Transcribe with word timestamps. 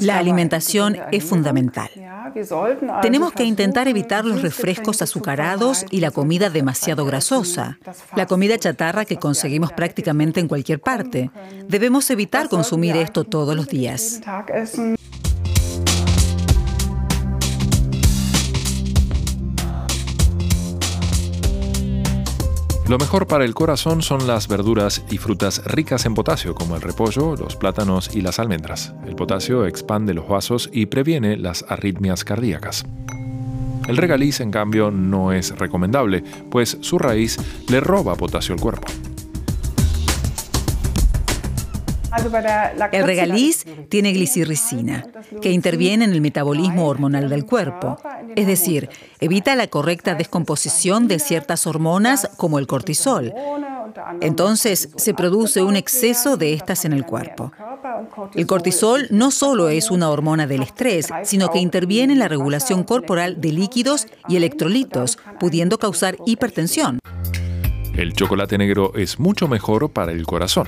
La 0.00 0.18
alimentación 0.18 0.96
es 1.12 1.24
fundamental. 1.24 1.90
Tenemos 3.02 3.32
que 3.32 3.44
intentar 3.44 3.86
evitar 3.86 4.24
los 4.24 4.42
refrescos 4.42 5.02
azucarados 5.02 5.84
y 5.90 6.00
la 6.00 6.10
comida 6.10 6.50
demasiado 6.50 7.04
grasosa, 7.04 7.78
la 8.16 8.26
comida 8.26 8.58
chatarra 8.58 9.04
que 9.04 9.18
conseguimos 9.18 9.72
prácticamente 9.72 10.40
en 10.40 10.48
cualquier 10.48 10.80
parte. 10.80 11.30
Debemos 11.68 12.10
evitar 12.10 12.48
consumir 12.48 12.96
esto 12.96 13.24
todos 13.24 13.54
los 13.54 13.68
días. 13.68 14.20
Lo 22.88 22.98
mejor 22.98 23.26
para 23.26 23.46
el 23.46 23.54
corazón 23.54 24.02
son 24.02 24.26
las 24.26 24.46
verduras 24.46 25.02
y 25.10 25.16
frutas 25.16 25.64
ricas 25.64 26.04
en 26.04 26.14
potasio, 26.14 26.54
como 26.54 26.76
el 26.76 26.82
repollo, 26.82 27.34
los 27.34 27.56
plátanos 27.56 28.14
y 28.14 28.20
las 28.20 28.38
almendras. 28.38 28.92
El 29.06 29.16
potasio 29.16 29.64
expande 29.64 30.12
los 30.12 30.28
vasos 30.28 30.68
y 30.70 30.84
previene 30.84 31.38
las 31.38 31.64
arritmias 31.70 32.24
cardíacas. 32.24 32.84
El 33.88 33.96
regaliz, 33.96 34.40
en 34.40 34.50
cambio, 34.50 34.90
no 34.90 35.32
es 35.32 35.56
recomendable, 35.58 36.24
pues 36.50 36.76
su 36.82 36.98
raíz 36.98 37.38
le 37.68 37.80
roba 37.80 38.16
potasio 38.16 38.54
al 38.54 38.60
cuerpo. 38.60 38.86
El 42.92 43.04
regaliz 43.04 43.64
tiene 43.88 44.12
glicirricina, 44.12 45.06
que 45.40 45.50
interviene 45.50 46.04
en 46.04 46.12
el 46.12 46.20
metabolismo 46.20 46.86
hormonal 46.86 47.28
del 47.28 47.44
cuerpo, 47.44 47.98
es 48.36 48.46
decir, 48.46 48.88
evita 49.20 49.54
la 49.56 49.66
correcta 49.66 50.14
descomposición 50.14 51.08
de 51.08 51.18
ciertas 51.18 51.66
hormonas 51.66 52.30
como 52.36 52.58
el 52.58 52.66
cortisol. 52.66 53.32
Entonces 54.20 54.90
se 54.96 55.14
produce 55.14 55.62
un 55.62 55.76
exceso 55.76 56.36
de 56.36 56.54
estas 56.54 56.84
en 56.84 56.92
el 56.92 57.04
cuerpo. 57.04 57.52
El 58.34 58.46
cortisol 58.46 59.06
no 59.10 59.30
solo 59.30 59.68
es 59.68 59.90
una 59.90 60.10
hormona 60.10 60.46
del 60.46 60.62
estrés, 60.62 61.08
sino 61.24 61.50
que 61.50 61.58
interviene 61.58 62.14
en 62.14 62.18
la 62.18 62.28
regulación 62.28 62.84
corporal 62.84 63.40
de 63.40 63.52
líquidos 63.52 64.06
y 64.28 64.36
electrolitos, 64.36 65.18
pudiendo 65.38 65.78
causar 65.78 66.16
hipertensión. 66.26 66.98
El 67.96 68.12
chocolate 68.14 68.58
negro 68.58 68.92
es 68.96 69.20
mucho 69.20 69.46
mejor 69.46 69.90
para 69.92 70.12
el 70.12 70.26
corazón. 70.26 70.66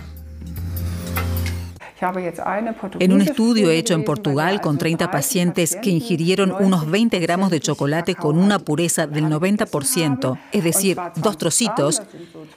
En 2.99 3.13
un 3.13 3.23
estudio 3.23 3.71
hecho 3.71 3.95
en 3.95 4.05
Portugal 4.05 4.61
con 4.61 4.79
30 4.79 5.11
pacientes 5.11 5.77
que 5.81 5.91
ingirieron 5.91 6.53
unos 6.59 6.91
20 6.91 7.19
gramos 7.19 7.51
de 7.51 7.61
chocolate 7.61 8.15
con 8.15 8.39
una 8.39 8.59
pureza 8.59 9.07
del 9.07 9.25
90%, 9.25 10.39
es 10.53 10.65
decir, 10.65 10.99
dos 11.17 11.39
trocitos, 11.39 12.03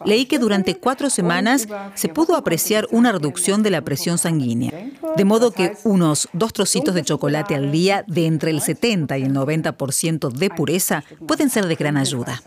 leí 0.06 0.26
que 0.26 0.40
durante 0.40 0.76
cuatro 0.76 1.10
semanas 1.10 1.68
se 1.96 2.10
pudo 2.10 2.36
apreciar 2.36 2.88
una 2.92 3.12
reducción 3.12 3.64
de 3.64 3.72
la 3.72 3.82
presión 3.82 4.18
sanguínea. 4.18 4.72
De 5.16 5.26
modo 5.26 5.52
que 5.52 5.74
unos 5.84 6.30
dos 6.34 6.54
trocitos 6.54 6.94
de 6.96 7.04
chocolate 7.04 7.56
al 7.56 7.72
día 7.72 8.04
de 8.08 8.26
entre 8.26 8.52
el 8.52 8.62
70 8.62 9.18
y 9.18 9.24
el 9.24 9.34
90% 9.34 10.32
de 10.32 10.50
pureza 10.50 11.04
pueden 11.28 11.50
ser 11.50 11.68
de 11.68 11.76
gran 11.76 11.98
ayuda. 11.98 12.42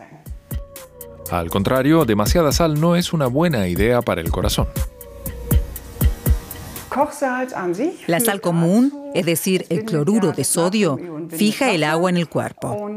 Al 1.30 1.48
contrario, 1.48 2.04
demasiada 2.04 2.52
sal 2.52 2.78
no 2.78 2.94
es 2.94 3.12
una 3.12 3.26
buena 3.26 3.66
idea 3.66 4.02
para 4.02 4.20
el 4.20 4.30
corazón. 4.30 4.66
La 8.06 8.20
sal 8.20 8.40
común, 8.40 8.92
es 9.14 9.26
decir, 9.26 9.66
el 9.70 9.84
cloruro 9.84 10.32
de 10.32 10.44
sodio, 10.44 10.98
fija 11.28 11.72
el 11.72 11.84
agua 11.84 12.10
en 12.10 12.16
el 12.16 12.28
cuerpo. 12.28 12.90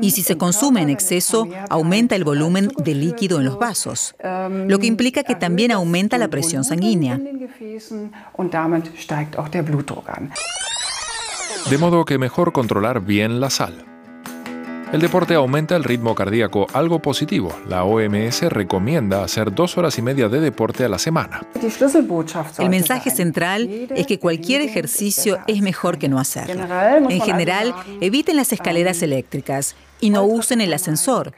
Y 0.00 0.10
si 0.10 0.22
se 0.22 0.36
consume 0.36 0.82
en 0.82 0.90
exceso, 0.90 1.48
aumenta 1.68 2.16
el 2.16 2.24
volumen 2.24 2.70
de 2.76 2.94
líquido 2.94 3.38
en 3.38 3.46
los 3.46 3.58
vasos, 3.58 4.14
lo 4.22 4.78
que 4.78 4.86
implica 4.86 5.22
que 5.22 5.34
también 5.34 5.72
aumenta 5.72 6.18
la 6.18 6.28
presión 6.28 6.64
sanguínea. 6.64 7.18
De 11.68 11.78
modo 11.78 12.04
que 12.04 12.18
mejor 12.18 12.52
controlar 12.52 13.00
bien 13.00 13.40
la 13.40 13.50
sal. 13.50 13.89
El 14.92 15.00
deporte 15.00 15.34
aumenta 15.34 15.76
el 15.76 15.84
ritmo 15.84 16.16
cardíaco, 16.16 16.66
algo 16.72 17.00
positivo. 17.00 17.56
La 17.68 17.84
OMS 17.84 18.42
recomienda 18.50 19.22
hacer 19.22 19.54
dos 19.54 19.78
horas 19.78 19.96
y 19.98 20.02
media 20.02 20.28
de 20.28 20.40
deporte 20.40 20.84
a 20.84 20.88
la 20.88 20.98
semana. 20.98 21.46
El 22.58 22.70
mensaje 22.70 23.10
central 23.10 23.88
es 23.94 24.06
que 24.08 24.18
cualquier 24.18 24.62
ejercicio 24.62 25.38
es 25.46 25.62
mejor 25.62 25.98
que 25.98 26.08
no 26.08 26.18
hacerlo. 26.18 26.66
En 27.08 27.20
general, 27.20 27.72
eviten 28.00 28.36
las 28.36 28.52
escaleras 28.52 29.00
eléctricas 29.02 29.76
y 30.00 30.10
no 30.10 30.24
usen 30.24 30.60
el 30.60 30.72
ascensor. 30.72 31.32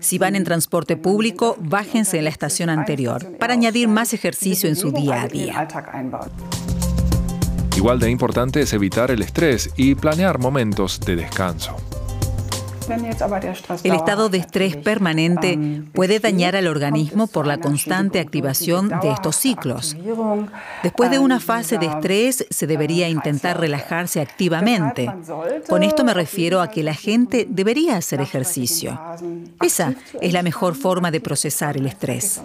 Si 0.00 0.18
van 0.18 0.34
en 0.34 0.42
transporte 0.42 0.96
público, 0.96 1.56
bájense 1.60 2.18
en 2.18 2.24
la 2.24 2.30
estación 2.30 2.70
anterior 2.70 3.36
para 3.38 3.52
añadir 3.52 3.86
más 3.86 4.14
ejercicio 4.14 4.68
en 4.68 4.74
su 4.74 4.90
día 4.90 5.22
a 5.22 5.28
día. 5.28 5.68
Igual 7.76 8.00
de 8.00 8.10
importante 8.10 8.62
es 8.62 8.72
evitar 8.72 9.12
el 9.12 9.22
estrés 9.22 9.70
y 9.76 9.94
planear 9.94 10.40
momentos 10.40 10.98
de 11.00 11.14
descanso. 11.14 11.76
El 13.84 13.94
estado 13.94 14.28
de 14.28 14.38
estrés 14.38 14.76
permanente 14.76 15.58
puede 15.92 16.20
dañar 16.20 16.56
al 16.56 16.66
organismo 16.66 17.26
por 17.26 17.46
la 17.46 17.58
constante 17.58 18.20
activación 18.20 18.88
de 19.02 19.10
estos 19.10 19.36
ciclos. 19.36 19.96
Después 20.82 21.10
de 21.10 21.18
una 21.18 21.40
fase 21.40 21.78
de 21.78 21.86
estrés 21.86 22.46
se 22.50 22.66
debería 22.66 23.08
intentar 23.08 23.58
relajarse 23.58 24.20
activamente. 24.20 25.10
Con 25.68 25.82
esto 25.82 26.04
me 26.04 26.14
refiero 26.14 26.60
a 26.60 26.68
que 26.68 26.82
la 26.82 26.94
gente 26.94 27.46
debería 27.48 27.96
hacer 27.96 28.20
ejercicio. 28.20 29.00
Esa 29.62 29.94
es 30.20 30.32
la 30.32 30.42
mejor 30.42 30.74
forma 30.74 31.10
de 31.10 31.20
procesar 31.20 31.76
el 31.76 31.86
estrés. 31.86 32.42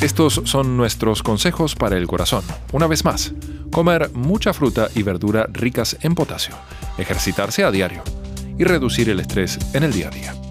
Estos 0.00 0.40
son 0.44 0.76
nuestros 0.76 1.24
consejos 1.24 1.74
para 1.74 1.96
el 1.96 2.06
corazón. 2.06 2.44
Una 2.72 2.86
vez 2.86 3.04
más, 3.04 3.34
comer 3.70 4.10
mucha 4.14 4.52
fruta 4.52 4.88
y 4.94 5.02
verdura 5.02 5.46
ricas 5.52 5.96
en 6.02 6.14
potasio, 6.14 6.54
ejercitarse 6.98 7.64
a 7.64 7.70
diario 7.70 8.02
y 8.58 8.64
reducir 8.64 9.08
el 9.08 9.20
estrés 9.20 9.58
en 9.74 9.84
el 9.84 9.92
día 9.92 10.08
a 10.08 10.10
día. 10.10 10.47